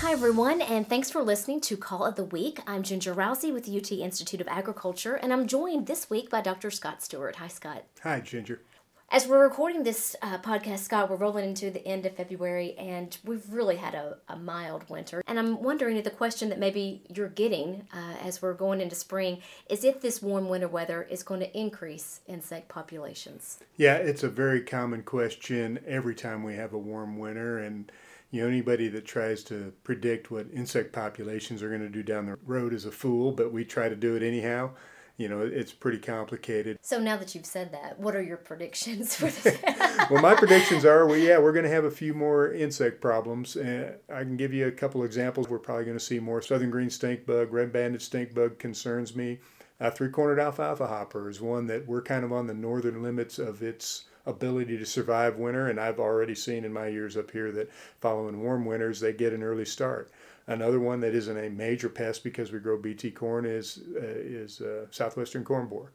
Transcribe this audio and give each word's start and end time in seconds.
Hi, 0.00 0.12
everyone, 0.12 0.62
and 0.62 0.88
thanks 0.88 1.10
for 1.10 1.22
listening 1.22 1.60
to 1.60 1.76
Call 1.76 2.06
of 2.06 2.14
the 2.14 2.24
Week. 2.24 2.60
I'm 2.66 2.82
Ginger 2.82 3.12
Rowsey 3.12 3.52
with 3.52 3.66
the 3.66 3.76
UT 3.76 3.92
Institute 3.92 4.40
of 4.40 4.48
Agriculture, 4.48 5.16
and 5.16 5.30
I'm 5.30 5.46
joined 5.46 5.86
this 5.86 6.08
week 6.08 6.30
by 6.30 6.40
Dr. 6.40 6.70
Scott 6.70 7.02
Stewart. 7.02 7.36
Hi, 7.36 7.48
Scott. 7.48 7.84
Hi, 8.02 8.20
Ginger. 8.20 8.62
As 9.10 9.26
we're 9.26 9.42
recording 9.42 9.82
this 9.82 10.16
uh, 10.22 10.38
podcast, 10.38 10.78
Scott, 10.78 11.10
we're 11.10 11.16
rolling 11.16 11.44
into 11.44 11.70
the 11.70 11.86
end 11.86 12.06
of 12.06 12.16
February, 12.16 12.74
and 12.78 13.18
we've 13.24 13.52
really 13.52 13.76
had 13.76 13.94
a, 13.94 14.16
a 14.26 14.36
mild 14.36 14.88
winter. 14.88 15.22
And 15.26 15.38
I'm 15.38 15.62
wondering 15.62 15.98
if 15.98 16.04
the 16.04 16.10
question 16.10 16.48
that 16.48 16.58
maybe 16.58 17.02
you're 17.14 17.28
getting 17.28 17.86
uh, 17.92 18.14
as 18.22 18.40
we're 18.40 18.54
going 18.54 18.80
into 18.80 18.94
spring 18.94 19.42
is 19.68 19.84
if 19.84 20.00
this 20.00 20.22
warm 20.22 20.48
winter 20.48 20.68
weather 20.68 21.02
is 21.02 21.22
going 21.22 21.40
to 21.40 21.58
increase 21.58 22.20
insect 22.26 22.70
populations. 22.70 23.58
Yeah, 23.76 23.96
it's 23.96 24.22
a 24.22 24.30
very 24.30 24.62
common 24.62 25.02
question 25.02 25.78
every 25.86 26.14
time 26.14 26.42
we 26.42 26.54
have 26.54 26.72
a 26.72 26.78
warm 26.78 27.18
winter, 27.18 27.58
and 27.58 27.92
you 28.30 28.42
know, 28.42 28.48
anybody 28.48 28.88
that 28.88 29.04
tries 29.04 29.42
to 29.44 29.72
predict 29.82 30.30
what 30.30 30.46
insect 30.52 30.92
populations 30.92 31.62
are 31.62 31.68
going 31.68 31.80
to 31.80 31.88
do 31.88 32.02
down 32.02 32.26
the 32.26 32.36
road 32.44 32.72
is 32.72 32.84
a 32.84 32.92
fool, 32.92 33.32
but 33.32 33.52
we 33.52 33.64
try 33.64 33.88
to 33.88 33.96
do 33.96 34.14
it 34.14 34.22
anyhow. 34.22 34.70
You 35.16 35.28
know, 35.28 35.40
it's 35.40 35.72
pretty 35.72 35.98
complicated. 35.98 36.78
So 36.80 36.98
now 36.98 37.18
that 37.18 37.34
you've 37.34 37.44
said 37.44 37.72
that, 37.72 38.00
what 38.00 38.16
are 38.16 38.22
your 38.22 38.38
predictions 38.38 39.14
for 39.14 39.26
this? 39.26 39.60
well, 40.10 40.22
my 40.22 40.34
predictions 40.34 40.86
are, 40.86 41.06
well, 41.06 41.18
yeah, 41.18 41.38
we're 41.38 41.52
going 41.52 41.64
to 41.64 41.70
have 41.70 41.84
a 41.84 41.90
few 41.90 42.14
more 42.14 42.52
insect 42.54 43.02
problems. 43.02 43.54
Uh, 43.54 43.96
I 44.10 44.20
can 44.20 44.38
give 44.38 44.54
you 44.54 44.66
a 44.66 44.72
couple 44.72 45.04
examples. 45.04 45.48
We're 45.48 45.58
probably 45.58 45.84
going 45.84 45.98
to 45.98 46.04
see 46.04 46.20
more 46.20 46.40
southern 46.40 46.70
green 46.70 46.88
stink 46.88 47.26
bug, 47.26 47.52
red-banded 47.52 48.00
stink 48.00 48.32
bug 48.32 48.58
concerns 48.58 49.14
me. 49.14 49.40
Uh, 49.78 49.90
three-cornered 49.90 50.38
alfalfa 50.38 50.86
hopper 50.86 51.28
is 51.28 51.40
one 51.40 51.66
that 51.66 51.86
we're 51.86 52.02
kind 52.02 52.24
of 52.24 52.32
on 52.32 52.46
the 52.46 52.54
northern 52.54 53.02
limits 53.02 53.38
of 53.38 53.62
its 53.62 54.04
ability 54.30 54.78
to 54.78 54.86
survive 54.86 55.36
winter. 55.36 55.68
And 55.68 55.78
I've 55.78 56.00
already 56.00 56.34
seen 56.34 56.64
in 56.64 56.72
my 56.72 56.88
years 56.88 57.16
up 57.16 57.30
here 57.30 57.52
that 57.52 57.70
following 58.00 58.42
warm 58.42 58.64
winters, 58.64 59.00
they 59.00 59.12
get 59.12 59.32
an 59.32 59.42
early 59.42 59.64
start. 59.64 60.10
Another 60.46 60.80
one 60.80 61.00
that 61.00 61.14
isn't 61.14 61.36
a 61.36 61.50
major 61.50 61.88
pest 61.88 62.24
because 62.24 62.50
we 62.50 62.58
grow 62.58 62.78
BT 62.78 63.10
corn 63.10 63.44
is 63.44 63.80
uh, 63.96 64.00
is 64.02 64.60
uh, 64.60 64.86
southwestern 64.90 65.44
corn 65.44 65.66
borer. 65.66 65.92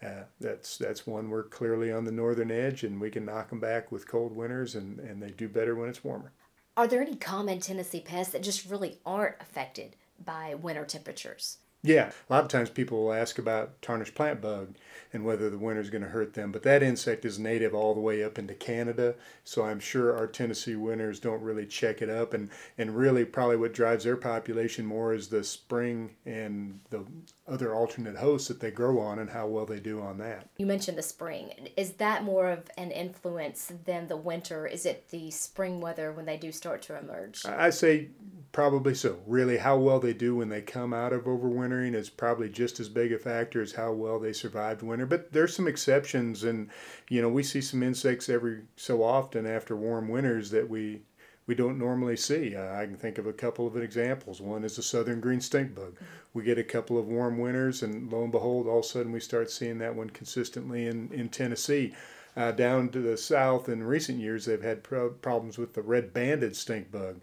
Uh, 0.00 0.22
that's 0.40 0.76
that's 0.76 1.06
one 1.06 1.28
we're 1.28 1.42
clearly 1.44 1.90
on 1.90 2.04
the 2.04 2.12
northern 2.12 2.50
edge, 2.50 2.84
and 2.84 3.00
we 3.00 3.10
can 3.10 3.24
knock 3.24 3.50
them 3.50 3.58
back 3.58 3.90
with 3.90 4.06
cold 4.06 4.36
winters, 4.36 4.76
and, 4.76 5.00
and 5.00 5.20
they 5.20 5.30
do 5.30 5.48
better 5.48 5.74
when 5.74 5.88
it's 5.88 6.04
warmer. 6.04 6.32
Are 6.76 6.86
there 6.86 7.02
any 7.02 7.16
common 7.16 7.58
Tennessee 7.58 8.00
pests 8.00 8.32
that 8.32 8.42
just 8.44 8.70
really 8.70 9.00
aren't 9.04 9.34
affected 9.40 9.96
by 10.24 10.54
winter 10.54 10.84
temperatures? 10.84 11.58
Yeah, 11.88 12.10
a 12.28 12.32
lot 12.34 12.44
of 12.44 12.50
times 12.50 12.68
people 12.68 13.02
will 13.02 13.14
ask 13.14 13.38
about 13.38 13.80
tarnished 13.80 14.14
plant 14.14 14.42
bug 14.42 14.74
and 15.10 15.24
whether 15.24 15.48
the 15.48 15.56
winter 15.56 15.80
is 15.80 15.88
going 15.88 16.02
to 16.02 16.10
hurt 16.10 16.34
them, 16.34 16.52
but 16.52 16.62
that 16.64 16.82
insect 16.82 17.24
is 17.24 17.38
native 17.38 17.72
all 17.72 17.94
the 17.94 18.00
way 18.00 18.22
up 18.22 18.38
into 18.38 18.52
Canada, 18.52 19.14
so 19.42 19.64
I'm 19.64 19.80
sure 19.80 20.14
our 20.14 20.26
Tennessee 20.26 20.76
winters 20.76 21.18
don't 21.18 21.40
really 21.40 21.64
check 21.64 22.02
it 22.02 22.10
up, 22.10 22.34
and 22.34 22.50
and 22.76 22.94
really 22.94 23.24
probably 23.24 23.56
what 23.56 23.72
drives 23.72 24.04
their 24.04 24.18
population 24.18 24.84
more 24.84 25.14
is 25.14 25.28
the 25.28 25.42
spring 25.42 26.10
and 26.26 26.80
the 26.90 27.06
other 27.46 27.74
alternate 27.74 28.16
hosts 28.16 28.48
that 28.48 28.60
they 28.60 28.70
grow 28.70 29.00
on 29.00 29.18
and 29.18 29.30
how 29.30 29.46
well 29.46 29.64
they 29.64 29.80
do 29.80 29.98
on 29.98 30.18
that. 30.18 30.46
You 30.58 30.66
mentioned 30.66 30.98
the 30.98 31.02
spring. 31.02 31.70
Is 31.74 31.92
that 31.92 32.22
more 32.22 32.50
of 32.50 32.70
an 32.76 32.90
influence 32.90 33.72
than 33.86 34.08
the 34.08 34.16
winter? 34.18 34.66
Is 34.66 34.84
it 34.84 35.08
the 35.08 35.30
spring 35.30 35.80
weather 35.80 36.12
when 36.12 36.26
they 36.26 36.36
do 36.36 36.52
start 36.52 36.82
to 36.82 36.98
emerge? 36.98 37.46
I 37.46 37.70
say 37.70 38.08
probably 38.52 38.94
so. 38.94 39.18
Really, 39.26 39.58
how 39.58 39.78
well 39.78 40.00
they 40.00 40.12
do 40.12 40.36
when 40.36 40.48
they 40.48 40.62
come 40.62 40.92
out 40.92 41.12
of 41.12 41.24
overwintering 41.24 41.94
is 41.94 42.10
probably 42.10 42.48
just 42.48 42.80
as 42.80 42.88
big 42.88 43.12
a 43.12 43.18
factor 43.18 43.60
as 43.60 43.72
how 43.72 43.92
well 43.92 44.18
they 44.18 44.32
survived 44.32 44.82
winter. 44.82 45.06
But 45.06 45.32
there's 45.32 45.54
some 45.54 45.68
exceptions, 45.68 46.44
and 46.44 46.70
you 47.08 47.22
know 47.22 47.28
we 47.28 47.42
see 47.42 47.60
some 47.60 47.82
insects 47.82 48.28
every 48.28 48.62
so 48.76 49.02
often 49.02 49.46
after 49.46 49.76
warm 49.76 50.08
winters 50.08 50.50
that 50.50 50.68
we 50.68 51.02
we 51.48 51.54
don't 51.54 51.78
normally 51.78 52.16
see. 52.16 52.54
Uh, 52.54 52.74
I 52.74 52.84
can 52.84 52.96
think 52.96 53.16
of 53.16 53.26
a 53.26 53.32
couple 53.32 53.66
of 53.66 53.76
examples. 53.76 54.40
One 54.40 54.64
is 54.64 54.76
the 54.76 54.82
southern 54.82 55.20
green 55.20 55.40
stink 55.40 55.74
bug. 55.74 55.96
We 56.34 56.44
get 56.44 56.58
a 56.58 56.62
couple 56.64 56.98
of 56.98 57.06
warm 57.06 57.38
winters, 57.38 57.82
and 57.82 58.12
lo 58.12 58.22
and 58.22 58.30
behold, 58.30 58.66
all 58.66 58.80
of 58.80 58.84
a 58.84 58.88
sudden 58.88 59.12
we 59.12 59.20
start 59.20 59.50
seeing 59.50 59.78
that 59.78 59.94
one 59.94 60.10
consistently 60.10 60.86
in, 60.86 61.10
in 61.10 61.30
Tennessee. 61.30 61.94
Uh, 62.36 62.52
down 62.52 62.90
to 62.90 63.00
the 63.00 63.16
south 63.16 63.68
in 63.68 63.82
recent 63.82 64.20
years, 64.20 64.44
they've 64.44 64.62
had 64.62 64.84
pro- 64.84 65.10
problems 65.10 65.58
with 65.58 65.72
the 65.72 65.82
red 65.82 66.12
banded 66.12 66.54
stink 66.54 66.92
bug. 66.92 67.18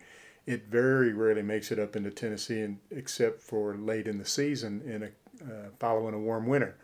It 0.45 0.67
very 0.67 1.11
rarely 1.13 1.41
makes 1.41 1.71
it 1.71 1.79
up 1.79 1.95
into 1.95 2.11
Tennessee, 2.11 2.61
and, 2.61 2.77
except 2.91 3.41
for 3.41 3.75
late 3.75 4.07
in 4.07 4.17
the 4.17 4.25
season 4.25 4.81
in 4.85 5.03
a, 5.03 5.07
uh, 5.43 5.69
following 5.79 6.13
a 6.13 6.19
warm 6.19 6.45
winter. 6.45 6.75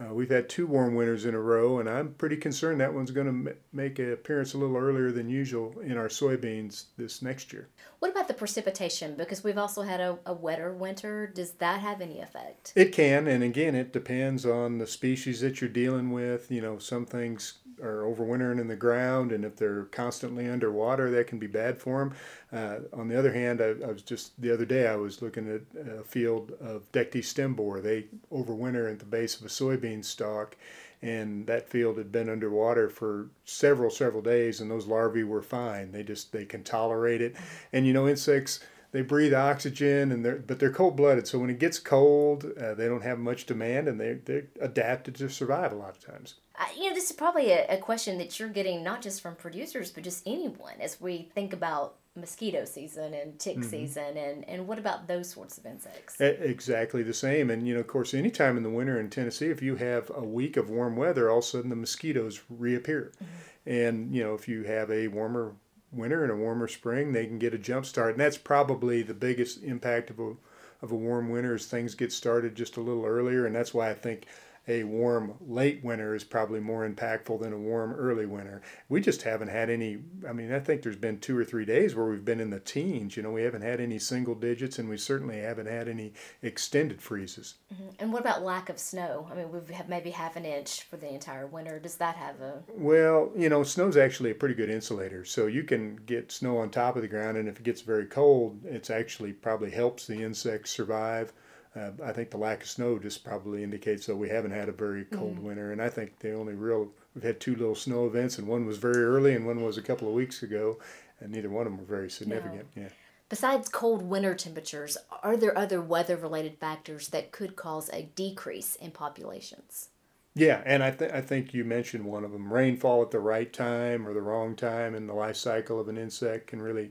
Uh, 0.00 0.14
we've 0.14 0.30
had 0.30 0.48
two 0.48 0.66
warm 0.66 0.94
winters 0.94 1.26
in 1.26 1.34
a 1.34 1.38
row, 1.38 1.78
and 1.78 1.86
I'm 1.86 2.14
pretty 2.14 2.38
concerned 2.38 2.80
that 2.80 2.94
one's 2.94 3.10
going 3.10 3.26
to 3.26 3.50
m- 3.50 3.56
make 3.70 3.98
an 3.98 4.12
appearance 4.12 4.54
a 4.54 4.58
little 4.58 4.78
earlier 4.78 5.12
than 5.12 5.28
usual 5.28 5.78
in 5.80 5.98
our 5.98 6.08
soybeans 6.08 6.84
this 6.96 7.20
next 7.20 7.52
year. 7.52 7.68
What 7.98 8.10
about 8.10 8.26
the 8.26 8.32
precipitation? 8.32 9.14
Because 9.14 9.44
we've 9.44 9.58
also 9.58 9.82
had 9.82 10.00
a, 10.00 10.18
a 10.24 10.32
wetter 10.32 10.72
winter. 10.72 11.26
Does 11.26 11.52
that 11.52 11.80
have 11.80 12.00
any 12.00 12.20
effect? 12.20 12.72
It 12.74 12.92
can, 12.92 13.26
and 13.26 13.44
again, 13.44 13.74
it 13.74 13.92
depends 13.92 14.46
on 14.46 14.78
the 14.78 14.86
species 14.86 15.42
that 15.42 15.60
you're 15.60 15.68
dealing 15.68 16.12
with. 16.12 16.50
You 16.50 16.62
know, 16.62 16.78
some 16.78 17.04
things 17.04 17.58
are 17.82 18.02
overwintering 18.02 18.60
in 18.60 18.68
the 18.68 18.76
ground, 18.76 19.32
and 19.32 19.44
if 19.44 19.56
they're 19.56 19.84
constantly 19.84 20.48
underwater, 20.48 21.10
that 21.10 21.26
can 21.26 21.38
be 21.38 21.46
bad 21.46 21.78
for 21.78 22.00
them. 22.00 22.14
Uh, 22.52 22.98
on 22.98 23.08
the 23.08 23.18
other 23.18 23.32
hand, 23.32 23.60
I, 23.60 23.74
I, 23.86 23.92
was 23.92 24.02
just 24.02 24.40
the 24.40 24.52
other 24.52 24.64
day 24.64 24.86
I 24.86 24.96
was 24.96 25.22
looking 25.22 25.50
at 25.50 25.62
a 25.86 26.02
field 26.04 26.52
of 26.60 26.90
Dectes 26.92 27.28
stem 27.28 27.54
borer. 27.54 27.80
They 27.80 28.06
overwinter 28.32 28.90
at 28.90 28.98
the 28.98 29.04
base 29.04 29.38
of 29.38 29.46
a 29.46 29.48
soybean 29.48 30.04
stalk, 30.04 30.56
and 31.02 31.46
that 31.46 31.68
field 31.68 31.98
had 31.98 32.12
been 32.12 32.28
underwater 32.28 32.88
for 32.88 33.28
several 33.44 33.90
several 33.90 34.22
days, 34.22 34.60
and 34.60 34.70
those 34.70 34.86
larvae 34.86 35.24
were 35.24 35.42
fine. 35.42 35.92
They 35.92 36.02
just 36.02 36.32
they 36.32 36.44
can 36.44 36.62
tolerate 36.62 37.22
it, 37.22 37.36
and 37.72 37.86
you 37.86 37.92
know 37.92 38.08
insects 38.08 38.60
they 38.92 39.02
breathe 39.02 39.34
oxygen 39.34 40.12
and 40.12 40.24
they're 40.24 40.36
but 40.36 40.58
they're 40.58 40.72
cold 40.72 40.96
blooded 40.96 41.26
so 41.26 41.38
when 41.38 41.50
it 41.50 41.58
gets 41.58 41.78
cold 41.78 42.44
uh, 42.60 42.74
they 42.74 42.88
don't 42.88 43.02
have 43.02 43.18
much 43.18 43.46
demand 43.46 43.88
and 43.88 44.00
they 44.00 44.14
they're 44.14 44.48
adapted 44.60 45.14
to 45.16 45.28
survive 45.28 45.72
a 45.72 45.76
lot 45.76 45.90
of 45.90 46.04
times. 46.04 46.36
You 46.76 46.90
know, 46.90 46.94
this 46.94 47.06
is 47.06 47.16
probably 47.16 47.52
a, 47.52 47.66
a 47.68 47.78
question 47.78 48.18
that 48.18 48.38
you're 48.38 48.50
getting 48.50 48.84
not 48.84 49.00
just 49.00 49.22
from 49.22 49.34
producers, 49.34 49.90
but 49.90 50.04
just 50.04 50.22
anyone 50.26 50.74
as 50.78 51.00
we 51.00 51.30
think 51.34 51.54
about 51.54 51.96
mosquito 52.16 52.64
season 52.64 53.14
and 53.14 53.38
tick 53.38 53.56
mm-hmm. 53.56 53.70
season 53.70 54.16
and, 54.16 54.46
and 54.48 54.66
what 54.66 54.78
about 54.78 55.06
those 55.06 55.30
sorts 55.30 55.56
of 55.58 55.64
insects? 55.64 56.20
Exactly 56.20 57.02
the 57.02 57.14
same. 57.14 57.50
And 57.50 57.66
you 57.66 57.74
know 57.74 57.80
of 57.80 57.86
course 57.86 58.14
anytime 58.14 58.56
in 58.56 58.62
the 58.62 58.70
winter 58.70 58.98
in 58.98 59.08
tennessee 59.08 59.46
if 59.46 59.62
you 59.62 59.76
have 59.76 60.10
a 60.14 60.24
week 60.24 60.56
of 60.56 60.70
warm 60.70 60.96
weather 60.96 61.30
all 61.30 61.38
of 61.38 61.44
a 61.44 61.46
sudden 61.46 61.70
the 61.70 61.76
mosquitoes 61.76 62.42
reappear. 62.50 63.12
Mm-hmm. 63.14 63.70
and 63.70 64.14
you 64.14 64.22
know 64.22 64.34
if 64.34 64.48
you 64.48 64.64
have 64.64 64.90
a 64.90 65.08
warmer 65.08 65.54
winter 65.92 66.22
and 66.22 66.32
a 66.32 66.36
warmer 66.36 66.68
spring 66.68 67.12
they 67.12 67.26
can 67.26 67.38
get 67.38 67.54
a 67.54 67.58
jump 67.58 67.86
start. 67.86 68.12
And 68.12 68.20
that's 68.20 68.38
probably 68.38 69.02
the 69.02 69.14
biggest 69.14 69.62
impact 69.62 70.10
of 70.10 70.18
a, 70.18 70.34
of 70.82 70.92
a 70.92 70.96
warm 70.96 71.30
winter 71.30 71.54
is 71.54 71.66
things 71.66 71.94
get 71.94 72.12
started 72.12 72.54
just 72.54 72.76
a 72.76 72.80
little 72.80 73.04
earlier. 73.04 73.46
And 73.46 73.54
that's 73.54 73.74
why 73.74 73.90
i 73.90 73.94
think 73.94 74.26
a 74.70 74.84
warm 74.84 75.34
late 75.40 75.82
winter 75.82 76.14
is 76.14 76.22
probably 76.22 76.60
more 76.60 76.88
impactful 76.88 77.40
than 77.42 77.52
a 77.52 77.58
warm 77.58 77.92
early 77.92 78.24
winter. 78.24 78.62
We 78.88 79.00
just 79.00 79.22
haven't 79.22 79.48
had 79.48 79.68
any. 79.68 79.98
I 80.28 80.32
mean, 80.32 80.52
I 80.52 80.60
think 80.60 80.82
there's 80.82 80.94
been 80.94 81.18
two 81.18 81.36
or 81.36 81.44
three 81.44 81.64
days 81.64 81.96
where 81.96 82.06
we've 82.06 82.24
been 82.24 82.38
in 82.38 82.50
the 82.50 82.60
teens. 82.60 83.16
You 83.16 83.24
know, 83.24 83.32
we 83.32 83.42
haven't 83.42 83.62
had 83.62 83.80
any 83.80 83.98
single 83.98 84.36
digits, 84.36 84.78
and 84.78 84.88
we 84.88 84.96
certainly 84.96 85.40
haven't 85.40 85.66
had 85.66 85.88
any 85.88 86.12
extended 86.40 87.02
freezes. 87.02 87.54
Mm-hmm. 87.74 87.88
And 87.98 88.12
what 88.12 88.22
about 88.22 88.44
lack 88.44 88.68
of 88.68 88.78
snow? 88.78 89.26
I 89.30 89.34
mean, 89.34 89.50
we've 89.50 89.68
had 89.70 89.88
maybe 89.88 90.10
half 90.10 90.36
an 90.36 90.44
inch 90.44 90.82
for 90.84 90.96
the 90.96 91.12
entire 91.12 91.48
winter. 91.48 91.80
Does 91.80 91.96
that 91.96 92.14
have 92.14 92.40
a? 92.40 92.62
Well, 92.72 93.32
you 93.36 93.48
know, 93.48 93.64
snow's 93.64 93.96
actually 93.96 94.30
a 94.30 94.36
pretty 94.36 94.54
good 94.54 94.70
insulator. 94.70 95.24
So 95.24 95.48
you 95.48 95.64
can 95.64 95.96
get 96.06 96.30
snow 96.30 96.58
on 96.58 96.70
top 96.70 96.94
of 96.94 97.02
the 97.02 97.08
ground, 97.08 97.36
and 97.36 97.48
if 97.48 97.58
it 97.58 97.64
gets 97.64 97.80
very 97.80 98.06
cold, 98.06 98.60
it's 98.64 98.90
actually 98.90 99.32
probably 99.32 99.70
helps 99.70 100.06
the 100.06 100.22
insects 100.22 100.70
survive. 100.70 101.32
Uh, 101.76 101.90
I 102.04 102.12
think 102.12 102.30
the 102.30 102.36
lack 102.36 102.62
of 102.62 102.68
snow 102.68 102.98
just 102.98 103.22
probably 103.22 103.62
indicates 103.62 104.06
that 104.06 104.16
we 104.16 104.28
haven't 104.28 104.50
had 104.50 104.68
a 104.68 104.72
very 104.72 105.04
cold 105.04 105.36
mm-hmm. 105.36 105.44
winter. 105.44 105.72
And 105.72 105.80
I 105.80 105.88
think 105.88 106.18
the 106.18 106.32
only 106.32 106.54
real, 106.54 106.88
we've 107.14 107.22
had 107.22 107.38
two 107.38 107.54
little 107.54 107.76
snow 107.76 108.06
events, 108.06 108.38
and 108.38 108.48
one 108.48 108.66
was 108.66 108.78
very 108.78 109.02
early 109.04 109.34
and 109.34 109.46
one 109.46 109.62
was 109.62 109.78
a 109.78 109.82
couple 109.82 110.08
of 110.08 110.14
weeks 110.14 110.42
ago, 110.42 110.78
and 111.20 111.30
neither 111.30 111.48
one 111.48 111.66
of 111.66 111.72
them 111.72 111.78
were 111.78 111.96
very 111.96 112.10
significant. 112.10 112.66
No. 112.74 112.82
Yeah. 112.82 112.88
Besides 113.28 113.68
cold 113.68 114.02
winter 114.02 114.34
temperatures, 114.34 114.98
are 115.22 115.36
there 115.36 115.56
other 115.56 115.80
weather 115.80 116.16
related 116.16 116.58
factors 116.58 117.08
that 117.10 117.30
could 117.30 117.54
cause 117.54 117.88
a 117.92 118.10
decrease 118.16 118.74
in 118.74 118.90
populations? 118.90 119.90
Yeah, 120.34 120.62
and 120.64 120.82
I, 120.82 120.90
th- 120.90 121.12
I 121.12 121.20
think 121.20 121.54
you 121.54 121.64
mentioned 121.64 122.04
one 122.04 122.24
of 122.24 122.32
them. 122.32 122.52
Rainfall 122.52 123.02
at 123.02 123.12
the 123.12 123.20
right 123.20 123.52
time 123.52 124.06
or 124.06 124.14
the 124.14 124.22
wrong 124.22 124.56
time 124.56 124.96
in 124.96 125.06
the 125.06 125.14
life 125.14 125.36
cycle 125.36 125.78
of 125.78 125.88
an 125.88 125.98
insect 125.98 126.48
can 126.48 126.60
really 126.60 126.90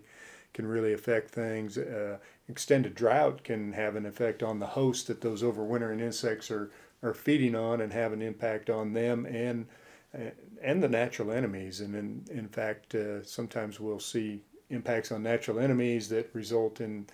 can 0.53 0.65
really 0.65 0.93
affect 0.93 1.29
things. 1.29 1.77
Uh, 1.77 2.17
extended 2.49 2.95
drought 2.95 3.43
can 3.43 3.73
have 3.73 3.95
an 3.95 4.05
effect 4.05 4.41
on 4.43 4.59
the 4.59 4.65
host 4.67 5.07
that 5.07 5.21
those 5.21 5.43
overwintering 5.43 6.01
insects 6.01 6.49
are, 6.49 6.71
are 7.03 7.13
feeding 7.13 7.55
on 7.55 7.79
and 7.79 7.93
have 7.93 8.11
an 8.11 8.21
impact 8.21 8.69
on 8.69 8.93
them 8.93 9.25
and 9.25 9.67
and 10.61 10.81
the 10.81 10.89
natural 10.89 11.31
enemies. 11.31 11.81
And 11.81 11.95
in, 11.95 12.25
in 12.31 12.47
fact, 12.47 12.95
uh, 12.95 13.23
sometimes 13.23 13.79
we'll 13.79 13.99
see 13.99 14.41
impacts 14.69 15.11
on 15.11 15.21
natural 15.21 15.59
enemies 15.59 16.09
that 16.09 16.33
result 16.33 16.81
in 16.81 17.05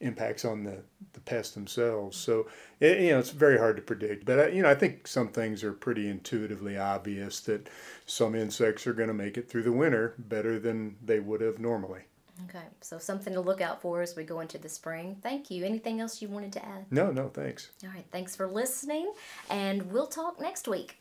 impacts 0.00 0.44
on 0.44 0.64
the, 0.64 0.82
the 1.14 1.20
pests 1.20 1.54
themselves. 1.54 2.16
So, 2.18 2.46
it, 2.80 3.00
you 3.00 3.10
know, 3.10 3.18
it's 3.18 3.30
very 3.30 3.56
hard 3.56 3.76
to 3.76 3.82
predict. 3.82 4.26
But, 4.26 4.52
you 4.52 4.62
know, 4.62 4.68
I 4.68 4.74
think 4.74 5.06
some 5.06 5.28
things 5.28 5.64
are 5.64 5.72
pretty 5.72 6.08
intuitively 6.08 6.76
obvious 6.76 7.40
that 7.40 7.68
some 8.04 8.34
insects 8.34 8.86
are 8.86 8.92
going 8.92 9.08
to 9.08 9.14
make 9.14 9.38
it 9.38 9.48
through 9.48 9.62
the 9.62 9.72
winter 9.72 10.14
better 10.18 10.58
than 10.58 10.96
they 11.02 11.20
would 11.20 11.40
have 11.40 11.58
normally. 11.58 12.02
Okay, 12.48 12.64
so 12.80 12.98
something 12.98 13.32
to 13.34 13.40
look 13.40 13.60
out 13.60 13.80
for 13.80 14.02
as 14.02 14.16
we 14.16 14.24
go 14.24 14.40
into 14.40 14.58
the 14.58 14.68
spring. 14.68 15.16
Thank 15.22 15.50
you. 15.50 15.64
Anything 15.64 16.00
else 16.00 16.20
you 16.20 16.28
wanted 16.28 16.52
to 16.54 16.64
add? 16.64 16.86
No, 16.90 17.10
no, 17.10 17.28
thanks. 17.28 17.70
All 17.84 17.90
right, 17.90 18.06
thanks 18.10 18.34
for 18.34 18.46
listening, 18.48 19.12
and 19.50 19.92
we'll 19.92 20.08
talk 20.08 20.40
next 20.40 20.66
week. 20.66 20.98